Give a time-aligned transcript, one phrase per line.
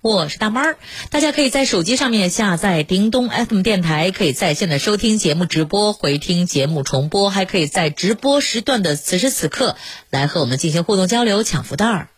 [0.00, 0.78] 我是大猫儿，
[1.10, 9.74] 大家可以在手机上面下载叮咚 FM 电台，可以在线的收听节目直播、回听节目重播，还可以在直播时段的此时此刻
[10.08, 12.08] 来和我们进行互动交流、抢福袋儿。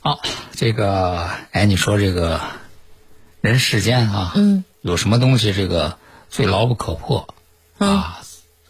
[0.00, 0.20] 好，
[0.54, 2.42] 这个，哎，你说这个
[3.40, 5.96] 人世间啊，嗯，有什么东西这个
[6.28, 7.34] 最牢不可破
[7.78, 8.20] 啊？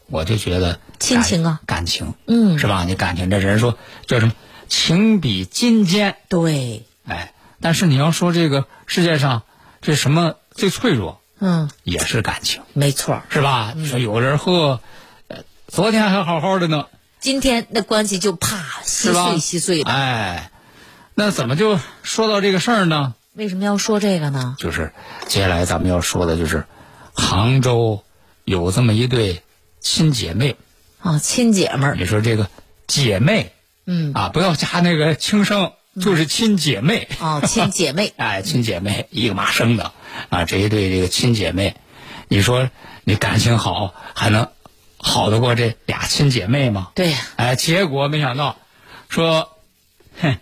[0.07, 2.85] 我就觉得亲情啊，感情，嗯，是吧？
[2.85, 3.77] 你感情，这人说
[4.07, 4.33] 叫什么？
[4.69, 6.15] 情比金坚。
[6.29, 9.43] 对，哎，但是你要说这个世界上
[9.81, 13.23] 这什么最脆弱，嗯，也是感情，没错。
[13.31, 13.73] 是吧？
[13.77, 14.81] 你说有人和，
[15.29, 16.87] 呃，昨天还好好的呢，
[17.21, 19.13] 今天那关系就啪稀？
[19.13, 19.91] 碎稀碎的。
[19.91, 20.51] 哎，
[21.15, 23.15] 那怎么就说到这个事儿呢？
[23.35, 24.57] 为什么要说这个呢？
[24.59, 24.93] 就是
[25.27, 26.65] 接下来咱们要说的就是，
[27.15, 28.03] 杭州
[28.45, 29.43] 有这么一对
[29.81, 30.57] 亲姐妹。
[31.01, 32.49] 啊，亲姐们儿，你说这个
[32.89, 33.53] 姐妹
[33.87, 37.09] 嗯，啊，不要加那个轻声，就是亲姐妹。
[37.21, 39.93] 哦， 亲姐妹，哎，亲姐妹一个妈生的
[40.31, 41.77] 啊，这一对这个亲姐妹，
[42.29, 42.71] 你说
[43.05, 44.51] 你感情好，还能
[44.97, 46.91] 好得过这俩亲姐妹吗？
[46.95, 48.57] 对呀，哎，结果没想到，
[49.09, 49.57] 说，
[50.21, 50.39] 哼，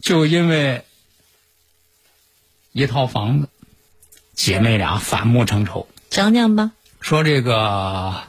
[0.00, 0.84] 就因为
[2.72, 3.48] 一套房子，
[4.34, 5.88] 姐妹俩反目成仇。
[6.10, 6.72] 讲讲吧。
[7.00, 8.22] 说这个，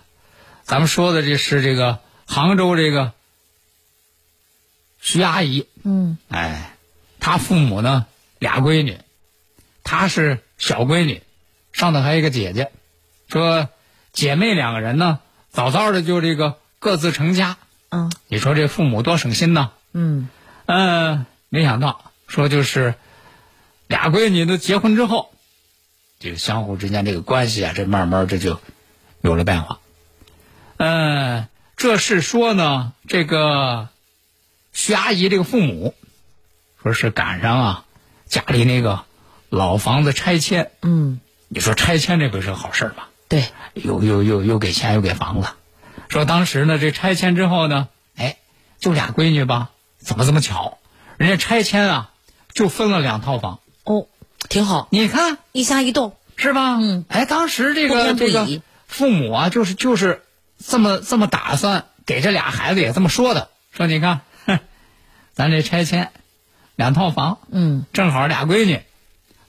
[0.64, 3.14] 咱们说的这是这个杭州这个
[5.00, 6.76] 徐阿姨，嗯，哎，
[7.20, 8.06] 她父母呢
[8.38, 9.00] 俩闺女，
[9.84, 11.22] 她是小闺女，
[11.74, 12.72] 上头还有一个姐姐。
[13.28, 13.70] 说
[14.12, 15.20] 姐妹两个人呢，
[15.52, 17.58] 早早的就这个各自成家。
[17.92, 19.72] 嗯你说这父母多省心呐！
[19.94, 20.30] 嗯，
[20.68, 22.94] 嗯，没想到说就是
[23.88, 25.34] 俩闺女都结婚之后，
[26.20, 28.60] 这个相互之间这个关系啊，这慢慢这就
[29.22, 29.80] 有了变化。
[30.78, 33.90] 嗯，这是说呢，这个
[34.80, 35.94] 徐阿姨这个父母，
[36.82, 37.86] 说是赶上啊
[38.28, 39.04] 家里那个
[39.50, 40.72] 老房子拆迁。
[40.82, 41.20] 嗯，
[41.50, 43.10] 你说拆迁这不是好事儿吧？
[43.28, 45.50] 对，又又又又给钱又给房子，
[46.08, 48.38] 说当时呢这拆迁之后呢，哎，
[48.80, 50.78] 就俩闺女吧，怎么这么巧？
[51.18, 52.12] 人家拆迁啊，
[52.54, 54.08] 就分了两套房，哦，
[54.48, 56.16] 挺好，你看一家一栋。
[56.38, 56.78] 是吧？
[56.80, 58.48] 嗯，哎，当时这个这个
[58.88, 60.24] 父母啊，就是就是
[60.58, 64.22] 这么这么打算，给这俩孩子也这么说的，说你看，哼，
[65.40, 66.12] 咱这拆迁
[66.76, 68.82] 两套房，嗯正好俩闺女，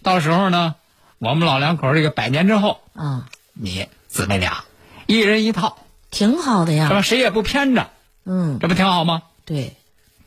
[0.04, 0.76] 到时候呢，
[1.18, 4.62] 我们老两口这个百年之后，啊，你姊妹俩
[5.06, 5.78] 一人一套。
[6.12, 6.86] 挺好的呀。
[6.86, 7.02] 是吧？
[7.02, 7.90] 谁也不偏着，
[8.24, 9.22] 嗯，这不挺好吗？
[9.44, 9.74] 对，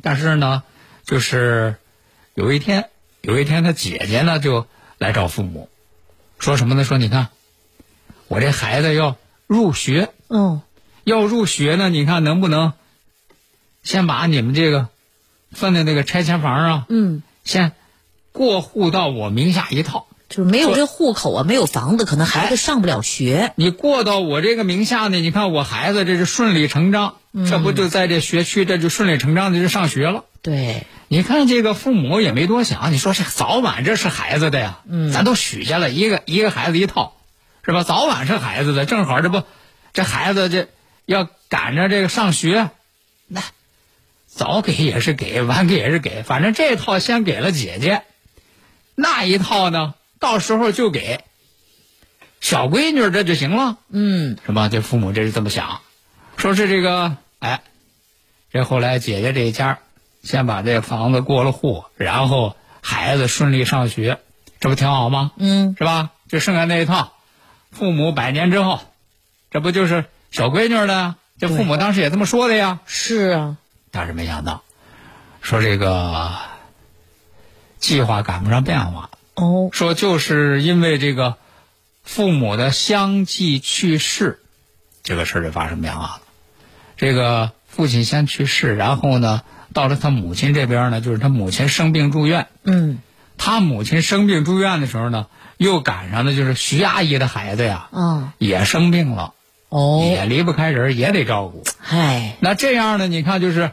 [0.02, 0.64] 但是呢，
[1.06, 1.78] 就是
[2.34, 2.90] 有一天，
[3.22, 5.70] 有一天他姐姐呢就来找父母，
[6.40, 6.84] 说什么呢？
[6.84, 7.30] 说你看，
[8.28, 9.16] 我这孩子要
[9.48, 10.62] 入学，嗯
[11.06, 12.74] 要入学呢，你看能不能
[13.82, 14.90] 先把你们这个
[15.54, 17.72] 分的那个拆迁房啊，嗯，先
[18.32, 20.08] 过户到我名下一套。
[20.30, 23.54] 就是没有这户口啊，没有房子，可能孩子上不了学。
[23.56, 30.24] 你过到我这个名下呢，你看我孩子这是顺理成章，这不就在这学区，这就顺理成章的就上学了。
[30.42, 37.16] 对，你看这个父母也没多想，你说这早晚这是孩子的呀，嗯咱都许下了一个一个孩子一套，
[37.64, 37.84] 是吧？
[37.84, 39.44] 早晚是孩子的，正好这不，
[39.94, 40.68] 这孩子这
[41.06, 42.72] 要赶着这个上学，
[43.28, 43.44] 那
[44.36, 48.02] 早给也是给，晚给也是给，反正这套先给了姐姐，
[48.96, 51.24] 那一套呢，到时候就给
[52.42, 53.78] 小闺女这就行了。
[53.90, 54.70] 嗯是吧？
[54.70, 55.82] 这父母这是这么想，
[56.36, 57.62] 说是这个，哎，
[58.52, 59.80] 这后来姐姐这一家
[60.24, 64.20] 先把这房子过了户，然后孩子顺利上学，
[64.60, 65.32] 这不挺好吗？
[65.38, 66.10] 嗯，是吧？
[66.28, 67.14] 就剩下那一套，
[67.72, 68.80] 父母百年之后，
[69.52, 71.16] 这不就是小闺女的呀？
[71.40, 72.80] 这父母当时也这么说的呀。
[72.86, 73.58] 是啊，
[73.96, 74.64] 但是没想到，
[75.40, 76.32] 说这个
[77.78, 81.36] 计划赶不上变化，哦，说就是因为这个
[82.04, 84.40] 父母的相继去世，
[85.04, 86.22] 这个事儿就发生变化了。
[86.98, 89.44] 这个父亲先去世，然后呢，
[89.74, 92.48] 到了他母亲这边呢，就是他母亲生病住院。
[92.64, 92.98] 嗯，
[93.38, 99.36] 他母亲生病住院的时候呢，又赶上的就是徐阿姨的孩子呀，啊，也生病了，
[99.70, 101.64] 哦，也离不开人，也得照顾。
[101.80, 103.72] 嗨，那这样呢，你看就是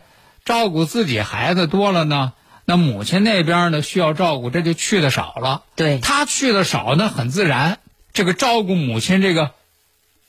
[0.50, 2.32] 照顾自己孩子多了呢，
[2.64, 5.62] 那母亲那边呢需要照顾，这就去的少了。
[5.76, 7.79] 对，他去的少，那很自然，
[8.12, 9.52] 这个照顾母亲这个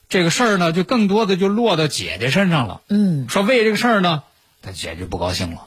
[0.10, 2.82] 这个事儿呢，就更多的就落到姐姐身上了。
[2.88, 4.22] 嗯，说为这个事儿呢，
[4.62, 5.64] 他姐姐不高兴了，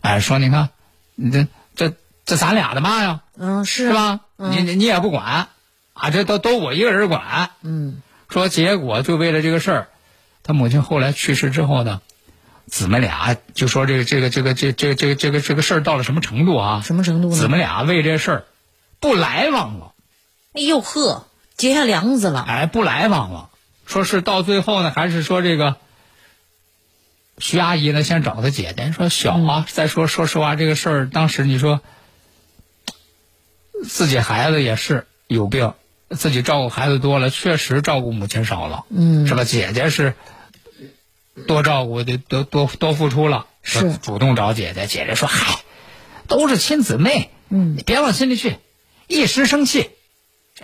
[0.00, 0.68] 哎，说你看，
[1.16, 3.92] 你这这这咱俩的妈呀，嗯，是是？
[3.92, 4.20] 吧？
[4.36, 5.48] 你你你也不管，
[5.92, 7.50] 啊，这都都我一个人管。
[7.62, 9.88] 嗯，说结果就为了这个事儿，
[10.44, 12.00] 他母亲后来去世之后呢，
[12.70, 16.82] 姊妹俩就说这个这个这个这这个这个这个这个事儿到了什么程度啊？
[16.84, 17.36] 什么程度呢？
[17.36, 18.44] 姊妹俩为这事儿
[19.00, 19.92] 不来往了，
[20.52, 21.26] 哎呦呵，
[21.56, 22.44] 结下梁子了。
[22.46, 23.48] 哎，不来往了。
[23.86, 25.76] 说是到最后呢，还是说这个
[27.38, 29.66] 徐阿姨呢，先找她姐姐说小啊。
[29.66, 31.80] 再说说实话，这个事儿当时你说
[33.88, 35.72] 自己孩子也是有病，
[36.10, 39.44] 自己照顾孩子多了，确实照顾母亲少了，嗯是吧？
[39.44, 40.14] 姐姐是
[41.46, 44.86] 多照顾得，多多多付出了，是主动找姐姐。
[44.86, 45.60] 姐姐说：“嗨，
[46.26, 48.56] 都是亲姊妹，嗯你别往心里去，
[49.06, 49.90] 一时生气，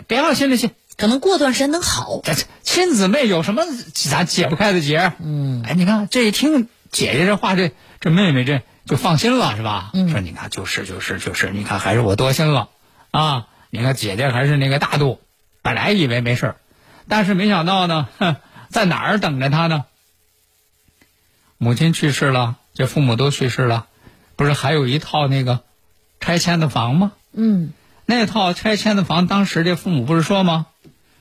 [0.07, 2.21] 别往心里去。”可能过段时间能好。
[2.23, 5.13] 这这亲姊妹有什么咱解不开的结？
[5.19, 9.91] 嗯，哎，你看这一听姐姐这话，这这妹妹这就放心了，是吧？
[9.93, 12.69] 嗯说你看就是就是就是，你看还是我多心了
[13.11, 13.47] 啊！
[13.71, 15.21] 你看姐姐还是那个大度，
[15.63, 16.57] 本来以为没事儿，
[17.09, 18.37] 但是没想到呢，哼，
[18.69, 19.87] 在哪儿等着他呢？
[21.65, 23.87] 母亲去世了，这父母都去世了，
[24.37, 25.61] 不是还有一套那个
[26.21, 27.13] 拆迁的房吗？
[27.33, 27.73] 嗯，
[28.05, 30.67] 那套拆迁的房，当时这父母不是说吗？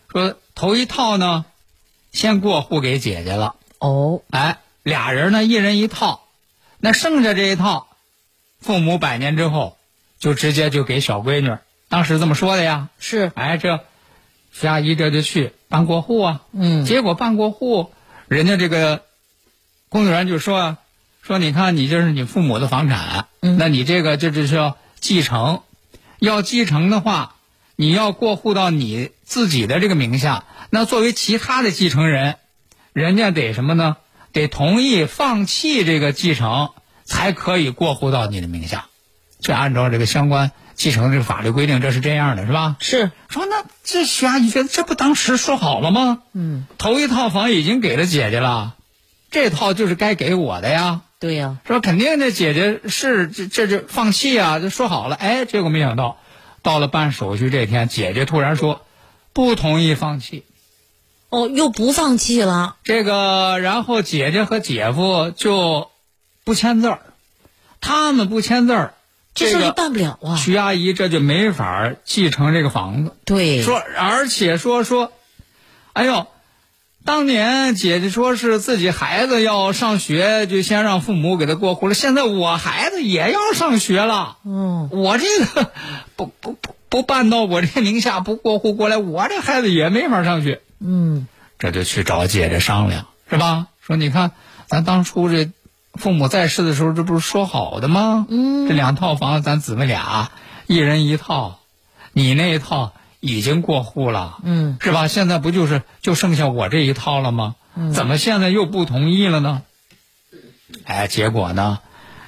[0.10, 1.46] 说头一套呢，
[2.12, 6.26] 先过户给姐姐了，哦，哎，俩人呢一人一套，
[6.78, 7.88] 那剩下这一套，
[8.60, 9.78] 父母百年之后
[10.20, 11.56] 就直接就给小闺女，
[11.88, 12.90] 当时这么说的呀。
[13.00, 13.80] 是，哎，这
[14.52, 17.94] 徐阿姨这就去办过户啊，嗯，结果办过户，
[18.28, 19.04] 人家这个
[19.94, 20.78] 公务员就说啊，
[21.22, 25.62] 说你看你这是你父母的房产，嗯那你这个这就是要继承，
[26.18, 27.36] 要继承的话，
[27.76, 32.38] 你要过户到你自己的这个名下，那作为其他的继承人，
[32.92, 33.98] 人家得什么呢？
[34.32, 36.72] 得同意放弃这个继承，
[37.06, 38.88] 才可以过户到你的名下。
[39.42, 42.78] 这按照这个相关继承这个法律规定，这是这样的，是吧？
[42.80, 46.24] 是，说那这徐阿姨觉得这不当时说好了吗？
[46.34, 48.74] 嗯，头一套房已经给了姐姐了，
[49.34, 51.02] 这套就是该给我的呀。
[51.20, 55.16] 对呀、说肯定这姐姐是这这这放弃啊，就说好了。
[55.16, 56.18] 哎，结果没想到，
[56.62, 58.86] 到了办手续这天，姐姐突然说
[59.32, 60.44] 不同意放弃。
[61.30, 62.76] 哦，又不放弃了。
[62.84, 65.90] 这个，然后姐姐和姐夫就
[66.44, 67.00] 不签字儿，
[67.80, 68.94] 他们不签字儿，
[69.34, 70.36] 这事儿就办不了啊。
[70.36, 73.16] 徐阿姨这就没法继承这个房子。
[73.26, 75.14] 对，说，而且说说，
[75.94, 76.28] 哎呦，
[77.06, 81.94] 当年姐姐说是自己孩子要上学，就先让父母给他过户了。
[81.94, 85.72] 现在我孩子也要上学了，嗯，我这个
[86.16, 90.62] 不不不不办到我这名下，不过户过来，我这孩子也没法上学。
[90.80, 91.28] 嗯，
[91.60, 93.68] 这就去找姐姐商量，是吧？
[93.82, 94.32] 说你看，
[94.68, 95.52] 咱当初这
[95.96, 98.26] 父母在世的时候，这不是说好的吗？
[98.30, 100.32] 嗯这两套房咱姊妹俩
[100.68, 101.60] 一人一套，
[102.14, 102.94] 你那一套
[103.26, 105.08] 已经过户了，嗯，是吧？
[105.08, 107.56] 现在不就是就剩下我这一套了吗？
[107.74, 109.62] 嗯怎么现在又不同意了呢？
[110.84, 111.80] 哎，结果呢，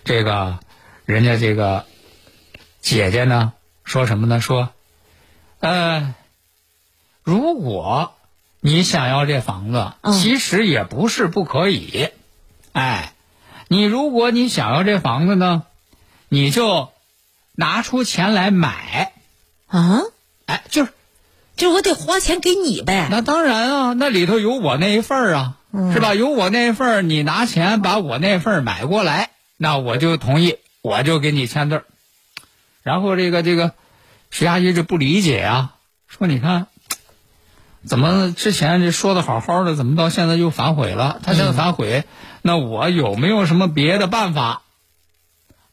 [0.05, 0.57] 这个
[1.03, 1.85] 人家这个
[2.79, 3.51] 姐姐呢
[3.83, 4.39] 说什么呢？
[4.39, 4.69] 说，
[5.59, 6.15] 呃，
[7.23, 8.13] 如果
[8.61, 12.07] 你想要这房子，嗯其实也不是不可以。
[12.71, 13.11] 哎，
[13.67, 15.63] 你如果你想要这房子呢，
[16.29, 16.89] 你就
[17.51, 19.11] 拿出钱来买。
[19.67, 19.99] 啊，
[20.45, 20.91] 哎，就是
[21.55, 23.07] 就是我得花钱给你呗。
[23.09, 25.57] 那当然啊，那里头有我那一份儿啊，
[25.93, 26.13] 是吧？
[26.13, 31.83] 有我那一份儿，你拿钱把我那份儿买过来，那我就同意，我就给你签字儿。
[32.83, 33.73] 然后这个这个
[34.29, 35.75] 徐阿姨就不理解啊、
[36.07, 36.67] 说你看，
[37.85, 41.19] 怎么之前这说的好好的，怎么到现在又反悔了？
[41.23, 42.03] 他现在反悔，
[42.43, 44.61] 那我有没有什么别的办法？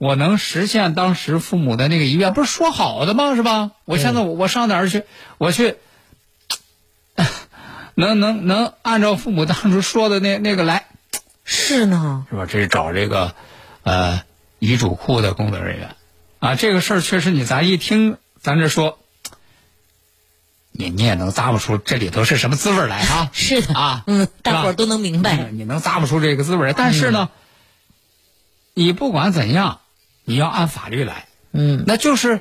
[0.03, 3.37] 我能实现当时父母的那个遗愿，不是说好的吗？
[3.37, 3.71] 是吧？
[3.85, 5.05] 我现在我我上哪儿去？
[5.39, 5.77] 我去，
[7.95, 10.87] 能能能按照父母当初说的那那个来，
[11.45, 12.47] 是呢，是吧？
[12.47, 13.37] 这是找这个
[13.85, 14.23] 呃
[14.59, 15.95] 遗嘱库的工作人员
[16.41, 16.57] 啊。
[16.57, 18.99] 这个事儿确实，你咱一听，咱这说
[20.73, 25.37] 你你也能咂不出这里头是什么滋味来啊 是的啊，嗯，大伙儿都能明白。
[25.37, 26.73] 嗯你能咂不出这个滋味来。
[26.73, 27.29] 但是呢，
[28.75, 29.79] 你不管怎样，
[30.25, 31.27] 你要按法律来。
[31.53, 32.41] 嗯，那就是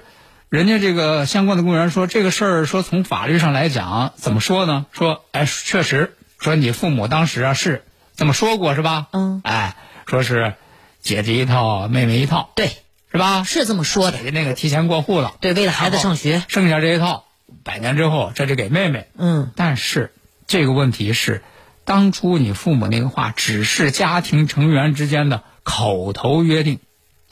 [0.50, 4.86] 人家这个相关的公务员说这个事儿，说从法律上来讲，怎么说呢？
[4.92, 7.84] 说哎，确实说你父母当时啊是
[8.16, 9.08] 这么说过是吧？
[9.12, 10.54] 嗯，哎，说是
[11.02, 12.72] 姐姐一套，妹妹一套，对，
[13.12, 13.44] 是吧？
[13.44, 14.24] 是这么说的姐。
[14.26, 16.44] 姐那个提前过户了，对，为了孩子上学。
[16.48, 17.26] 剩下这一套，
[17.64, 19.08] 百年之后这就给妹妹。
[19.18, 20.14] 嗯，但是
[20.48, 21.44] 这个问题是，
[21.86, 26.80] 当初你父母那个话只是家庭成员之间的口头约定。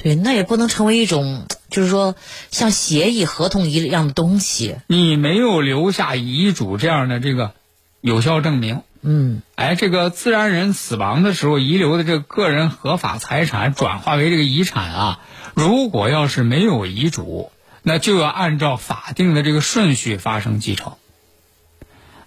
[0.01, 2.15] 对，那也不能成为一种，就是说
[2.51, 4.77] 像协议、合同一样的东西。
[4.88, 7.51] 你没有留下遗嘱这样的这个
[8.00, 15.20] 有效证明，嗯，哎，这个自然人死亡的时候遗留的这个个人合法财产转化为这个遗产啊，
[15.53, 17.51] 如果要是没有遗嘱，
[17.84, 20.94] 那就要按照法定的这个顺序发生继承。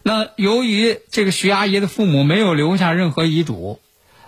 [0.03, 3.81] 那由于这个徐阿姨的父母没有留下任何遗嘱，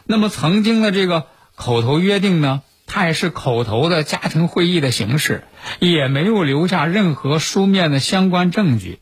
[0.04, 5.44] 那么曾经的这个口头约定呢，它也是口头的家庭会议的形式，
[5.80, 8.98] 也没有留下任何书面的相关证据，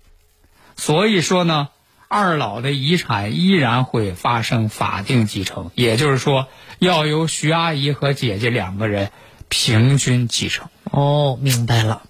[0.77, 1.69] 所以说呢，
[2.09, 6.49] 二老的遗产依然会发生法定继承，也就是说，
[6.79, 9.11] 要由徐阿姨和姐姐两个人
[9.49, 10.69] 平均继承。
[10.85, 12.03] 哦，明白了。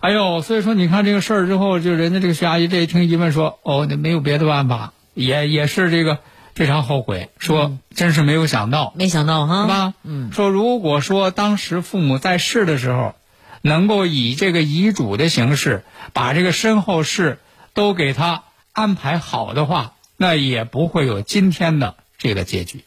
[0.00, 6.18] 哎呦，所以说你看这个事儿之后，就人家这个徐阿姨这一听一问说，哦，那没有别的办法，也也是这个
[6.54, 9.94] 非常后悔，说真是没有想到，没想到哈，是吧？
[10.02, 13.14] 嗯，说如果说当时父母在世的时候，
[13.62, 17.38] 能够以这个遗嘱的形式把这个身后事
[17.74, 22.84] 都给他安排好的话，那也不会有今天的这个结局。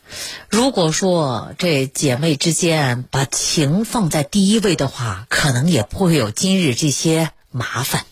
[0.50, 8.05] 如果说这姐妹之间把情放在第一位的话，可能也不会有今日这些麻烦。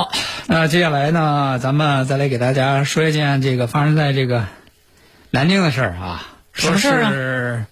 [0.00, 0.10] 好，
[0.46, 4.46] 那接下来呢，咱们再来给大家说一件这个发生在这个
[5.28, 6.26] 南京的事儿啊。
[6.54, 7.66] 什么事儿啊说是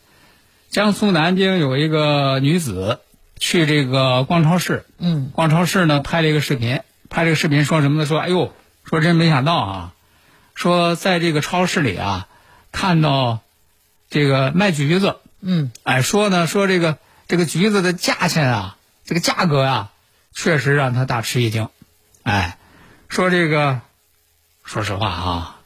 [0.69, 3.01] 江苏南京有一个女子
[3.39, 8.05] 去这个逛超市，嗯，逛超市呢拍了一个视频，拍这个视频说什么呢？
[8.05, 8.53] 说哎呦，
[8.85, 9.93] 说真没想到啊，
[10.55, 12.29] 说在这个超市里啊，
[12.73, 13.39] 看到
[14.11, 19.93] 这个卖橘子，嗯，哎，说呢说这个这个橘子的价钱啊，这个价格啊，
[20.35, 21.71] 确实让他大吃一惊。
[22.29, 22.59] 哎，
[23.09, 23.81] 说这个，
[24.63, 25.57] 说实话啊、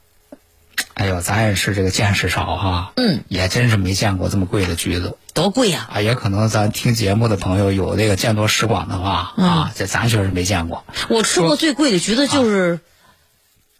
[0.93, 5.17] 哎呦，咱也是这个见识少哈、嗯，也真是没见过这么贵的橘子。
[5.33, 5.99] 多贵呀、啊！
[5.99, 10.85] 也可能咱听节目的朋友有这个见多识广的话、啊，这咱确实没见过。
[11.09, 12.79] 我吃过最贵的橘子就是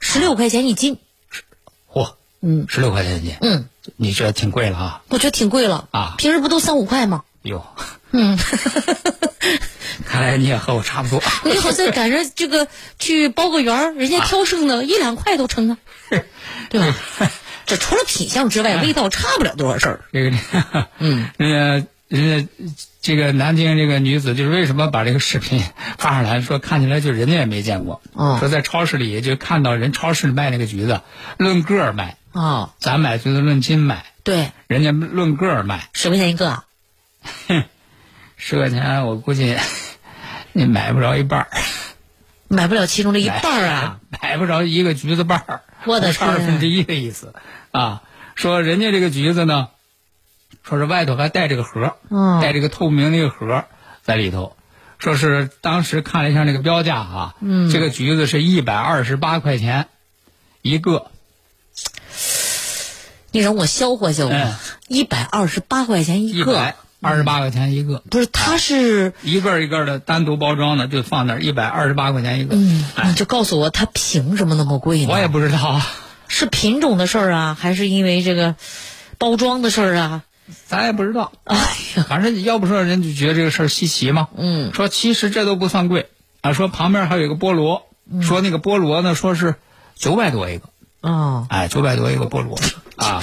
[0.01, 0.97] 十六块钱一斤。
[1.89, 2.65] 嚯，嗯。
[2.67, 5.01] 十六块钱一斤，嗯，你觉得挺贵了啊？
[5.07, 5.87] 我觉得挺贵了。
[5.91, 6.15] 啊。
[6.17, 7.23] 平时不都三五块吗？
[7.43, 7.65] 哟，
[8.11, 8.37] 嗯，
[10.05, 11.21] 看来你也和我差不多。
[11.45, 12.67] 你好像赶着这个
[12.99, 15.77] 去包个圆儿，人家挑剩的一两块都成啊，
[16.69, 16.95] 对吧？
[17.65, 20.01] 这除了品相之外，味道差不了多少事儿。
[20.11, 20.37] 这个，
[20.99, 22.49] 嗯，人家人家
[23.01, 25.63] 这个南京这个女子，就是为什么把这个视频
[25.97, 31.01] 发上来，说看起来就人家也没见过，哦说在超市里就看到人超市里卖那个橘子，
[31.37, 36.63] 论个儿卖，哦，咱买橘子论斤卖，对，人家论个儿卖，十块钱一个
[37.47, 37.63] 哼。
[38.35, 39.55] 十块钱我估计
[40.53, 41.47] 你买不着一半儿，
[42.47, 43.99] 买不了其中的一半儿啊！
[44.21, 47.33] 买不着一个橘子瓣儿，我的不是二天分之一的意思
[47.71, 48.03] 啊。
[48.35, 49.69] 说人家这个橘子呢，
[50.63, 53.67] 说是外头还带着个盒儿，嗯带着个透明的一个盒儿
[54.03, 54.55] 在里头。
[54.99, 59.87] 说是当时看了一下那个标价啊，嗯这个橘子是一百二十八块钱
[60.61, 61.07] 一个，
[63.31, 68.25] 你让我消化消嗯化，一百二十八块钱一个二十八块钱一个，不是？
[68.27, 72.55] 它是，一个一个的单独包装的就放那儿，一百二十八块钱一个。
[72.55, 75.07] 嗯，就告诉我它凭什么那么贵呢？
[75.11, 75.85] 我也不知道啊，
[76.27, 78.55] 是品种的事儿啊，还是因为这个
[79.17, 80.23] 包装的事儿啊？
[80.65, 81.31] 咱也不知道。
[81.43, 81.57] 哎
[81.95, 84.29] 呀，反正要不说人就觉得这个事儿稀奇嘛。
[84.37, 86.09] 嗯，说其实这都不算贵
[86.41, 89.55] 啊，说旁边还有一个菠萝，嗯说那个菠萝呢，说是
[89.95, 90.69] 九百多一个，
[91.01, 92.57] 哦，哎，九百多一个菠萝
[92.95, 93.21] 啊。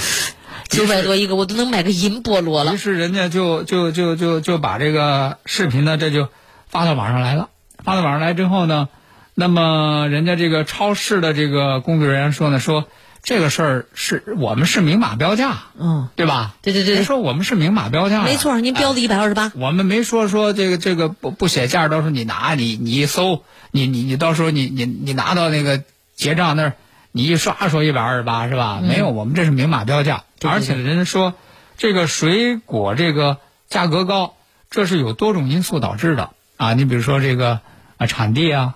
[0.70, 2.76] 九百多一个，我都能买个银菠萝了于。
[2.76, 6.28] 是人家就就就就就把这个视频呢，这就
[6.68, 7.48] 发到网上来了。
[7.82, 8.88] 发到网上来之后呢，
[9.34, 12.86] 那么人家这个超市的这个工作人员说呢，说
[13.22, 16.54] 这个事儿是我们是明码标价，嗯，对吧？
[16.62, 19.52] 对对对说我们是明码标价呀，没错，您标的一百二十八。
[19.56, 25.82] 我们没说说这个这个不不写价，到时候你拿你你一搜，你你你到时候你你你拿到那个
[26.14, 26.74] 结账那儿，
[27.12, 28.81] 你一刷说一百二十八是吧？
[28.83, 31.35] 没有，我们这是明码标价，对对而且人家说
[31.76, 33.38] 这个水果这个
[33.69, 34.35] 价格高，
[34.71, 36.75] 这是有多种因素导致的啊。
[36.75, 37.61] 你比如说这个
[37.97, 38.75] 啊产地啊，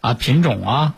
[0.00, 0.94] 啊品种啊，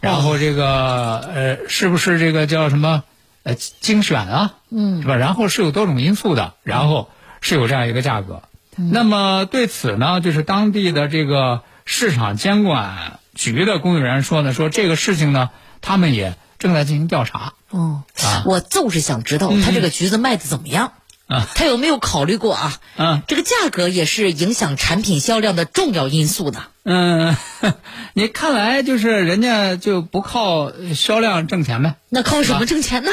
[0.00, 3.02] 然后这个呃是不是这个叫什么
[3.42, 5.16] 呃精选啊，嗯是吧？
[5.16, 8.42] 然后是有多种因素的，然后是有这样一个价格。
[8.76, 15.50] 那么对此呢，就是当地的这个市场监管局的工作人员说呢，说这个事情呢，
[15.84, 17.52] 他们也正在进行调查。
[17.70, 20.92] 哦啊，我就是想知道他这个橘子卖的怎么样。
[21.26, 22.78] 啊他有没有考虑过啊？
[22.96, 26.64] 啊这个价格也是影响产品销量的重要因素的。
[26.84, 27.34] 嗯，
[28.12, 31.94] 你看来就是人家就不靠销量挣钱呗？
[32.10, 33.12] 那靠什么挣钱呢？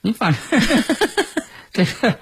[0.00, 0.60] 你反正
[1.72, 2.18] 这个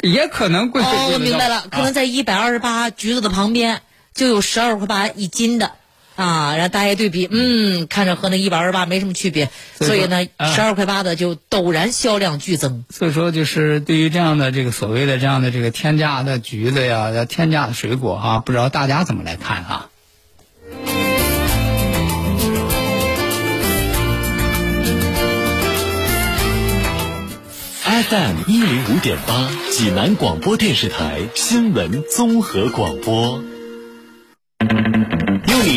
[0.00, 0.82] 也可能贵。
[0.82, 3.82] 哦，我明白了，可能啊在一百二十八橘子的旁边
[4.14, 5.72] 就有十二块八一斤的。
[6.16, 12.84] 啊，然后大家一对比，嗯，看着和那一百二十八没什么区别，所以所以呢，啊十二块八的就陡然销量剧增。
[12.90, 19.88] 所以说，就是对于这样的这个所谓的这样的这个天价的橘子呀，要天价的水果啊，不知道大家怎么来看啊
[27.84, 33.42] ？FM 一零五点八，济南广播电视台新闻综合广播。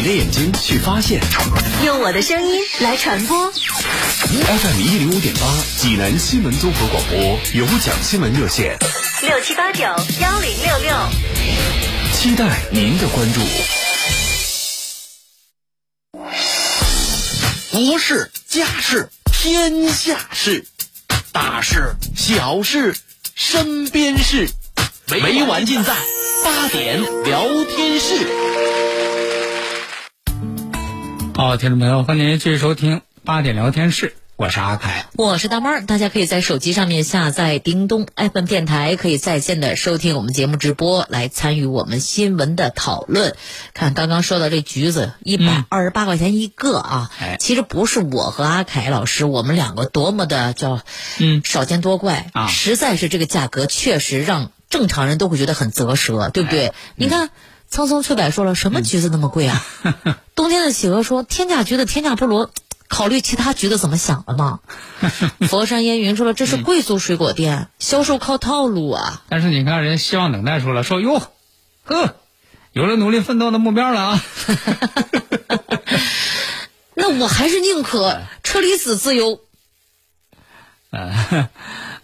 [0.06, 1.20] 的眼睛去发现
[1.84, 3.52] 用我的声音来传播。
[3.52, 5.42] ，FM 一零五点八，
[5.80, 8.78] 济南新闻综合广播有奖新闻热线，
[9.24, 9.82] 六七八九
[10.22, 10.96] 幺零六六。
[12.14, 13.40] 期待您的关注。
[17.72, 20.68] 国事、家事、天下事，
[21.32, 22.96] 大事、小事、
[23.34, 24.48] 身边事，
[25.08, 25.96] 每晚尽在
[26.44, 28.55] 八点聊天室。
[31.38, 35.08] 好，听众朋友，欢迎您继续收听八点聊天室，我是阿凯。
[35.18, 43.36] 我是大妹儿，大家可以在手机上面下载叮咚 FM 电台，可以在线的收听我们节目直播，来参与我们新闻的讨论。
[43.74, 50.80] 看刚刚说到这橘子，一百二十八块钱一个啊，哎其实不是我和阿凯老师，我们两个多么的叫
[51.20, 56.72] 嗯少见多怪啊实在是这个价格确实让正常人都会觉得很啧舌，对不对？
[56.96, 57.30] 你看。
[57.76, 59.62] 苍松翠柏说了，什么橘子那么贵啊？
[60.34, 62.50] 冬天的企鹅说，天价橘子天价菠萝，
[62.88, 64.62] 考虑其他橘子怎么想了吗？
[65.50, 69.24] 佛山烟云说了，这是贵族水果店，销售靠套路啊。
[69.28, 71.22] 但是你看，人希望等待说了，说哟，
[71.84, 72.16] 呵，
[72.72, 74.24] 有了努力奋斗的目标了啊。
[76.96, 79.42] 那我还是宁可车厘子自由。
[80.92, 81.50] 呃，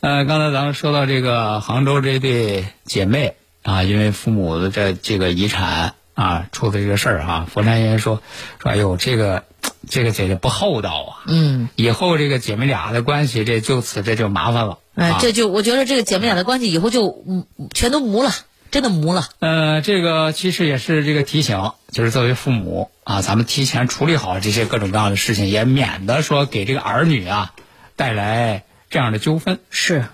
[0.02, 8.22] 呃，刚才咱们说到这个杭州这对姐妹啊，因为父母的这这个遗产啊出的这个事儿哈，佛山人说
[8.62, 9.44] 说，哎呦，这个
[9.90, 14.80] 这个姐姐不厚道啊，嗯，以后这个姐妹俩的关系这就此这就麻烦了。
[14.96, 18.32] 哎、啊这就我觉得这个姐妹俩的关系以后就嗯全都磨了，
[18.72, 19.26] 真的糊了。
[19.40, 27.54] 呃，这个其实也是这个提醒，就是作为父母啊，咱们提前处理好这些各种各样的事情，也免得说给这个儿女啊
[27.96, 29.60] 带来这样的纠纷。
[29.70, 30.06] 是，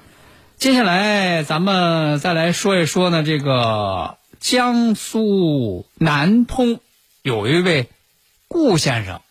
[0.57, 6.79] 接下来咱们再来说一说呢，这个江苏南通
[7.21, 7.89] 有一位
[8.47, 9.21] 顾先生，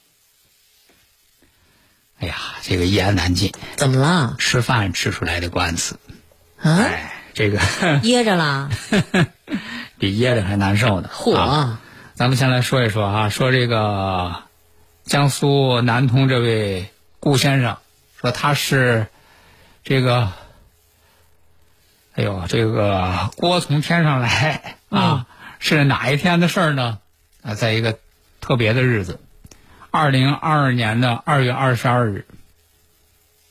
[2.21, 4.37] 哎呀，这个一言难尽，怎么了？
[4.39, 5.99] 吃饭吃出来的官司，
[6.61, 7.59] 啊，哎，这个
[8.05, 8.71] 噎着啦？
[9.99, 11.11] 比噎着还难受呢。
[11.13, 11.81] 嚯、啊
[12.15, 14.45] 咱们先来说一说啊，说这个
[15.05, 17.79] 江苏南通这位顾先生，
[18.21, 19.09] 说他是
[19.83, 20.33] 这个，
[22.17, 25.27] 哎呦，这个锅从天上来啊，
[25.59, 26.99] 是哪一天的事儿呢？
[27.43, 27.99] 啊，在一个
[28.41, 29.21] 特别的日子，
[29.91, 32.25] 二零二二年的二月二十二日，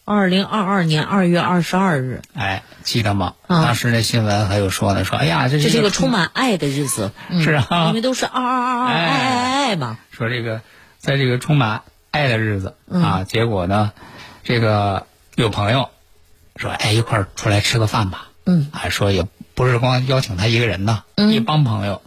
[0.04, 3.36] 二零二二年二月二十二日，哎，记得吗？
[3.46, 7.12] 啊当时那新闻还有说呢，说哎呀，这是这是一个充充满爱的日子。
[7.30, 10.00] 嗯、是啊因为都是二二二二爱爱爱爱嘛。
[10.10, 10.62] 说这个，
[10.98, 13.92] 在这个充满爱的日子、啊，结果呢，
[14.44, 15.92] 这个有朋友
[16.56, 18.25] 说，哎，一块儿出来吃个饭吧。
[18.46, 22.02] 嗯，啊，说也不是光邀请他一个人呢，一帮朋友，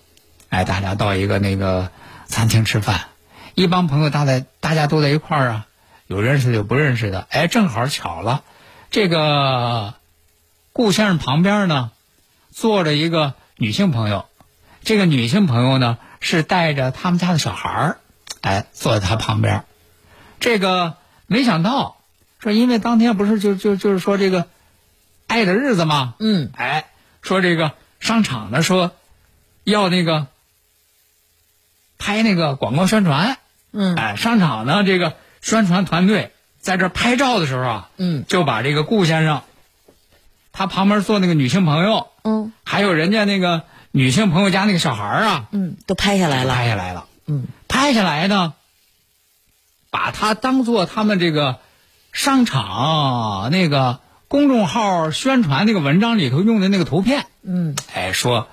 [0.49, 1.91] 哎，大家到一个那个
[2.27, 3.09] 餐厅吃饭，
[3.55, 5.67] 一帮朋友大在大家都在一块儿啊，
[6.07, 8.45] 有认识的有不认识的，哎，正好巧了，
[8.91, 9.95] 这个
[10.73, 11.91] 顾先生旁边呢
[12.53, 14.27] 坐着一个女性朋友，
[14.85, 17.99] 这个女性朋友呢是带着他们家的小孩儿，
[18.43, 19.65] 哎，坐在他旁边。
[20.39, 20.95] 这个
[21.27, 21.97] 没想到
[22.39, 24.47] 说，因为当天不是就就就是说这个
[25.29, 26.91] 爱的日子嘛，嗯，哎，
[27.23, 28.91] 说这个商场呢说
[29.63, 30.27] 要那个
[31.99, 33.39] 拍那个广告宣传，
[33.71, 33.95] 嗯。
[33.95, 39.43] 哎，商场呢这个宣传团队在这儿拍照的时候啊，嗯，就把这个顾先生
[40.53, 42.53] 他旁边坐那个女性朋友，嗯。
[42.65, 43.63] 还有人家那个
[43.93, 46.55] 女性朋友家那个小孩儿啊，嗯，都拍下来了。
[46.55, 47.07] 拍下来了。
[47.27, 48.55] 嗯，拍下来呢，
[49.91, 51.59] 把他当做他们这个
[52.13, 57.27] 商场那个公众号宣传那个文章里头用的那个图片。
[57.43, 58.47] 嗯哎，说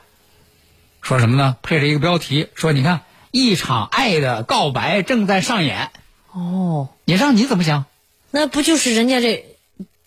[1.01, 1.57] 说什么呢？
[1.61, 5.91] 配着一个标题，说你看一场爱的告白正在上演。
[6.31, 7.85] 哦，你让你怎么想？
[8.31, 9.45] 那不就是人家这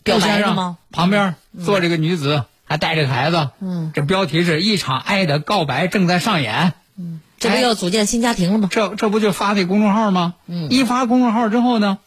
[0.03, 0.79] 表白了吗？
[0.91, 3.51] 旁边坐这个女子，还带着个孩子。
[3.61, 6.73] 嗯，这标题是一场爱的告白正在上演。
[6.97, 8.69] 嗯这不要组建新家庭了吗？
[8.73, 10.35] 这这不就发那公众号吗？
[10.47, 11.99] 嗯一发公众号之后呢，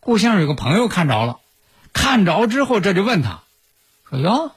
[0.00, 1.38] 顾先生有个朋友看着了，
[1.96, 3.40] 看着之后这就问他，
[4.08, 4.52] 说哟，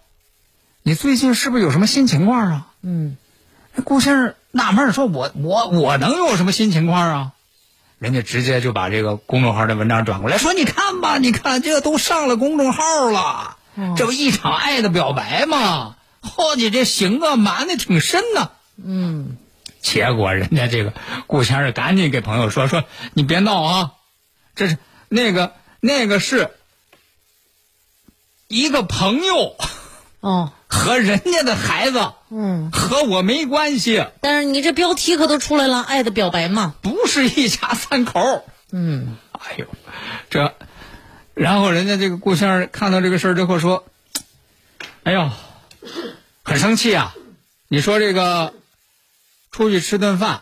[0.83, 2.67] 你最近是不是有什么新情况啊？
[2.83, 3.17] 嗯
[3.73, 7.31] 那顾先生纳闷说我我我能有什么新情况啊？
[7.97, 15.95] 人家直接就把这个公众号的文章转过来，说你看吧，你看这都上了公众号了，哦这不一场爱的表白吗？
[16.21, 19.37] 嚯、你这行啊，瞒的挺深呐、嗯，
[19.81, 20.93] 结果人家这个
[21.27, 23.91] 顾先生赶紧给朋友说说，你别闹啊，
[24.55, 26.51] 这是那个那个是
[28.49, 29.55] 一个朋友
[30.21, 36.73] 哦，和人家的孩子，嗯，和我没关系，但是你这标题可都出来了，爱的表白嘛。
[36.81, 38.43] 不是一家三口。
[38.71, 39.65] 嗯哎呦，
[40.31, 40.55] 这，
[41.35, 43.85] 然后人家这个顾先生看到这个事儿之后说，
[45.03, 45.29] 哎呦，
[46.43, 47.15] 很生气啊！
[47.67, 48.53] 你说这个
[49.51, 50.41] 出去吃顿饭，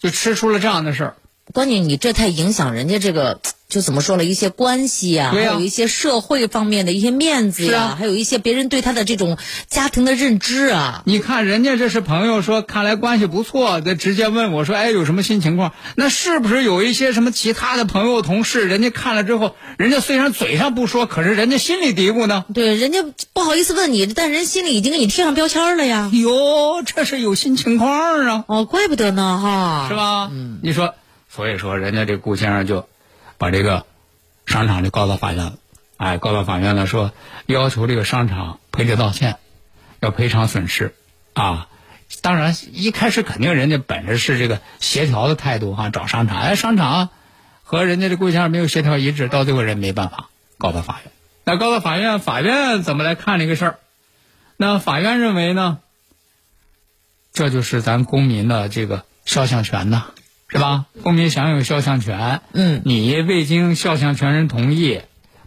[0.00, 1.16] 就吃出了这样的事儿。
[1.52, 11.02] 关键你这太影响人家这个，就怎么说了，一些关系呀、有一些社会方面的一些面子呀、还有一些别人对他的这种家庭的认知啊。
[11.06, 22.44] 你看人家这是朋友说，看来关系不错，就直接问我说：“哎，有什么新情况？”那是不是有一些什么其他的朋友、同事，人家看了之后，人家虽然嘴上不说，可是人家心里嘀咕呢？
[22.52, 26.10] 对，人家不好意思问你，但人心里已经给你贴上标签了呀。
[26.12, 28.44] 哟，这是有新情况啊！
[28.48, 29.86] 哦，怪不得呢，哈。
[29.88, 29.94] 是？
[29.94, 30.28] 吧？
[30.32, 30.94] 嗯，你说，
[31.28, 32.86] 所以说人家这顾先生就
[33.40, 33.86] 把这个
[34.44, 35.54] 商场就告到法院了，
[35.96, 37.10] 哎，告到法院了，说
[37.46, 39.38] 要求这个商场赔礼道歉，
[39.98, 40.94] 要赔偿损失
[41.32, 41.68] 啊。
[42.20, 47.08] 当然，一开始肯定人家本着是这个协调的态度哈、找商场，哎，商场
[47.62, 51.10] 和人家这顾先生没有协调一致，到最后人没办法告到法院。
[51.44, 53.78] 那告到法院，法院怎么来看这个事儿？
[54.58, 55.78] 那法院认为呢？
[57.32, 60.08] 这就是咱公民的这个肖像权呐，
[60.50, 60.86] 是吧？
[61.02, 65.02] 公民享有肖像权，嗯，你未经肖像权人同意，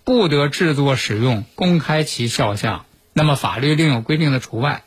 [0.05, 2.85] 不得制作、使用、公开其肖像。
[3.11, 4.83] 那么法律另有规定的除外。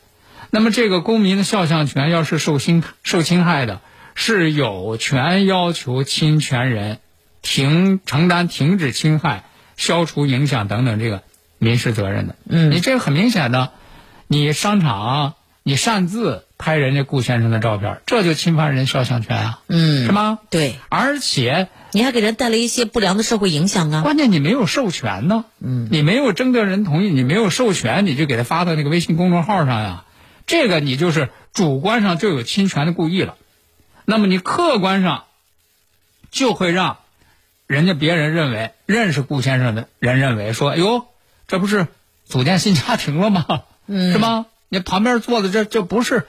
[0.49, 3.79] 那么这个公民的肖像权要是受侵受侵害的，
[4.15, 6.99] 是有权要求侵权人
[7.43, 9.43] 停承担停止侵害、
[9.75, 11.21] 消除影响等等这个
[11.59, 12.35] 民事责任的。
[12.49, 13.71] 嗯你这个很明显的，
[14.25, 20.11] 你商场你擅自拍人家顾先生的照片，这就侵犯人肖像权啊，嗯，是？
[20.11, 20.39] 吗？
[20.49, 24.01] 对，而且你还给人带来一些不良的社会影响啊。
[24.01, 30.05] 关键你没有授权呢，嗯，你没有征得人同意，你没有授权，你就给他发到那个微信公众号上呀，
[30.47, 33.35] 这个你就是主观上就有侵权的故意了，
[34.05, 35.25] 那么你客观上
[36.31, 36.97] 就会让
[37.67, 41.05] 人家别人认为认识顾先生的人认为说，哎呦，
[41.47, 41.87] 这不是
[42.25, 43.45] 组建新家庭了吗？
[43.85, 44.47] 嗯是吗？
[44.69, 46.27] 你旁边坐的这这不是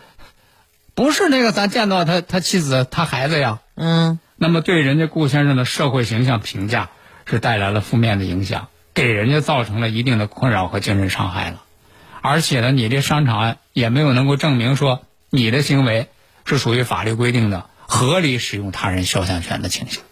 [0.99, 3.61] 不是那个咱见到他他妻子他孩子呀？
[3.77, 6.91] 嗯那么对人家顾先生的社会形象评价
[7.25, 11.63] 是带来了负面的影响，给人家造成了一定的困扰和精神伤害了。
[12.21, 16.09] 而且呢，你这商场也没有能够证明说你的行为
[16.45, 20.03] 是属于法律规定的合理使用他人肖像权的情形。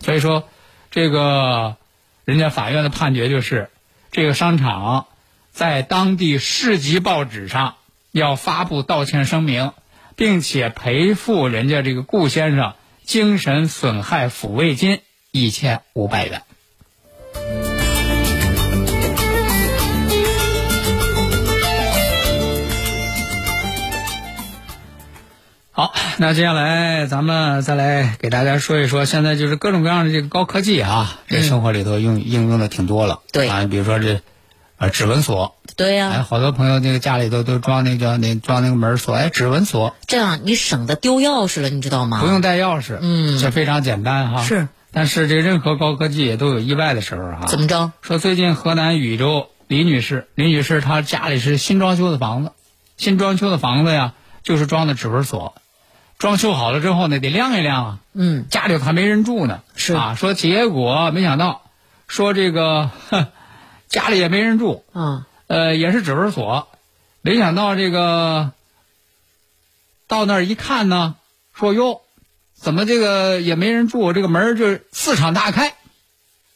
[0.00, 0.48] 所以说，
[0.90, 1.76] 这个
[2.24, 3.70] 人家法院的判决就是，
[4.10, 5.06] 这个商场
[5.52, 7.76] 在当地市级报纸上
[8.10, 9.70] 要发布道歉声明，
[10.16, 12.74] 并且赔付人家这个顾先生
[13.04, 15.00] 精神损害抚慰金
[15.30, 16.42] 一千五百元。
[25.76, 33.22] 好，那接下来咱们再来给大家说一说，现在就是各种各样的这个高科技啊，这生活里头用应用的挺多了。
[33.32, 34.20] 对啊，比如说这，
[34.76, 42.20] 呃，指纹锁，对呀、哎，好多朋友那个家里头都装那个那装那个门锁，哎，指纹锁这样你省得丢钥匙了，你知道吗？
[42.20, 44.42] 不用带钥匙，嗯这非常简单哈。
[44.42, 47.46] 是，但是这任何高科技也都有意外的时候哈。
[47.46, 47.92] 怎么着？
[48.02, 52.50] 说最近河南禹州李女士，李女士她家里是新装修的房子，
[52.96, 55.54] 新装修的房子呀，就是装的指纹锁，
[56.18, 57.98] 装修好了之后呢，得晾一晾啊。
[58.12, 61.62] 嗯，家里头还没人住呢，是啊，说结果没想到，
[62.08, 63.28] 说这个哼
[63.94, 66.66] 家里也没人住，啊，呃，也是指纹锁，
[67.22, 68.50] 没想到这个
[70.08, 71.14] 到那儿一看呢，
[71.54, 72.00] 说哟，
[72.60, 75.74] 怎么这个也没人住，这个门儿就四敞大开，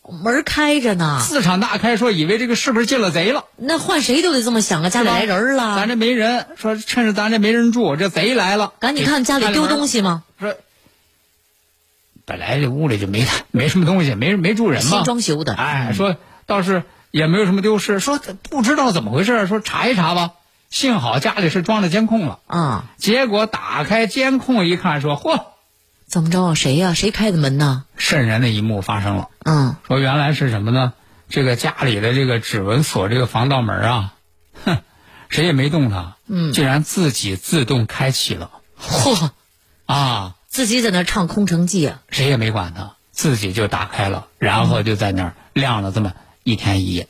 [0.02, 3.44] 门开着呢，四敞大开，说以为这个是不是进了贼了？
[3.54, 9.86] 那换谁都得这么想啊，家里来人了，咱这没人，说趁着咱这没人住，这贼来了，赶紧看家里丢东西。
[9.86, 10.24] 西吗？
[10.40, 10.56] 说
[12.24, 14.90] 本来这屋里就没没什么东西，没没住人嘛。
[14.90, 18.18] 新，装修的，哎，说倒是也没有什么丢失，说
[18.50, 20.32] 不知道怎么回事，说查一查吧。
[20.70, 25.42] 幸好家里是装了监控了，啊，结果打开监控一看，说嚯，
[26.06, 26.54] 怎么着？
[26.54, 27.84] 谁呀、谁开的门呢？
[27.96, 29.28] 瘆人的一幕发生了。
[29.44, 30.92] 嗯，说原来是什么呢？
[31.30, 34.14] 这个家里的这个指纹锁这个防盗门啊，
[34.64, 34.78] 哼，
[35.28, 39.30] 谁也没动它，嗯竟然自己自动开启了嚯，
[39.86, 40.34] 啊！
[40.48, 46.12] 自己在那唱《空城计》啊，谁也没管它，自己就打开了，然后就在那儿亮了这么
[46.48, 47.08] 一天一夜。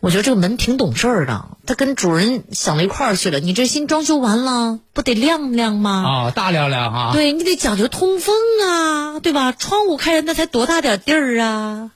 [0.00, 3.40] 我觉得这个门挺懂事儿的，它跟主人想到一块儿去了。
[3.40, 6.04] 你这新装修完了，不得亮亮吗？
[6.06, 7.10] 啊，大亮亮哈！
[7.14, 9.52] 对你得讲究通风啊，对吧？
[9.52, 11.90] 窗户开着那才多大点地儿啊！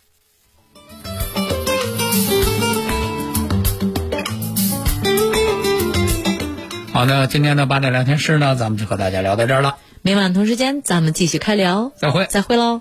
[6.95, 12.27] 好的，今天的八点聊天室呢，咱们就和大家聊到这儿了，每晚同时间咱们继续开聊，再会。
[12.31, 12.81] 再会喽。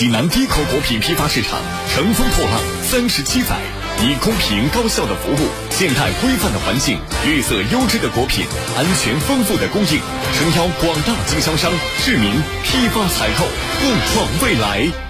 [0.00, 1.60] 济南低口果品批发市场
[1.92, 3.60] 乘风破浪三十七载，
[4.00, 8.46] 以公平高效的服务、现代规范的环境、绿色优质的果品、
[8.78, 10.00] 安全丰富的供应，
[10.32, 12.32] 诚邀广大经销商、市民
[12.64, 13.44] 批发采购，
[13.82, 15.09] 共创未来。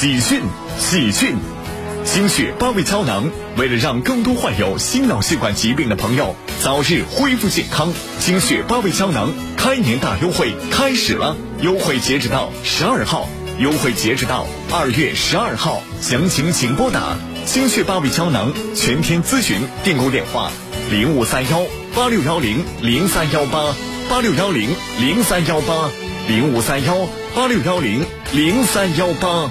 [0.00, 0.42] 喜讯！
[0.78, 1.34] 喜讯！
[2.04, 20.52] 心血八味胶囊为了让更多患有心脑血管疾病的朋友早日恢复健康，心血八味胶囊开年大优惠开始了，优惠截止到十二号，优惠截止到二月十二号，详情请拨打心血八味胶囊全天咨询订购电话
[20.92, 23.74] 零五三幺八六幺零零三幺八
[24.08, 25.90] 八六幺零零三幺八
[26.28, 26.94] 零五三幺
[27.34, 29.50] 八六幺零零三幺八。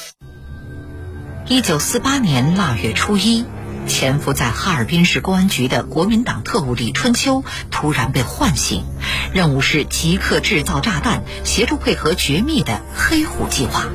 [1.51, 3.43] 一九四八年腊月初一，
[3.85, 8.85] 潜伏在哈尔滨市公安局的国民党特务李春秋突然被唤醒，
[9.33, 13.87] 任务是即刻制造炸弹，协助配合绝密的“黑虎计划”。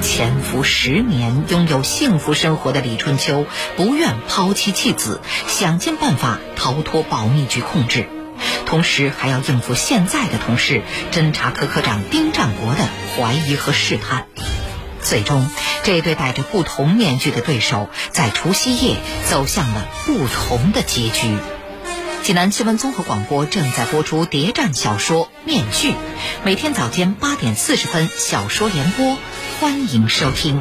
[0.00, 3.44] 潜伏十年、拥有幸福生活的李春秋，
[3.76, 8.08] 不愿抛妻弃子，想尽办法逃脱保密局控制，
[8.64, 10.80] 同时还要应付现在的同事
[11.12, 14.28] 侦查科科长丁占国的怀疑和试探。
[15.02, 15.48] 最终，
[15.84, 18.96] 这对戴着不同面具的对手在除夕夜
[19.28, 21.36] 走向了不同的结局。
[22.22, 25.92] 济南新闻综合广播正在播出谍战小说《面具》，
[26.44, 29.16] 每天早间八点四十分小说联播，
[29.60, 30.60] 欢迎收听。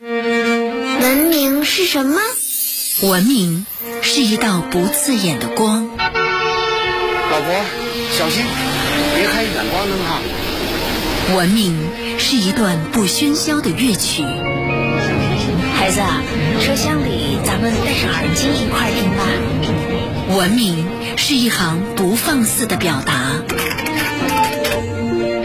[0.00, 2.20] 文明是什么？
[3.02, 3.66] 文明
[4.00, 5.88] 是一道不刺眼的光。
[5.96, 7.64] 老婆，
[8.16, 8.42] 小心，
[9.14, 10.20] 别开远光灯哈。
[11.36, 11.78] 文明
[12.30, 14.22] 是一段不喧嚣的乐曲。
[15.72, 16.02] 孩子，
[16.60, 20.36] 车厢里咱们戴上耳机一块听吧。
[20.36, 20.86] 文明
[21.16, 23.42] 是一行不放肆的表达。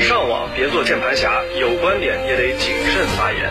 [0.01, 3.49] 上网别做键盘侠，有观点也得谨慎发言。